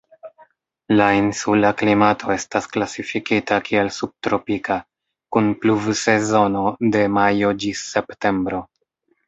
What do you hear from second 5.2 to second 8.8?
kun pluvsezono de majo ĝis septembro.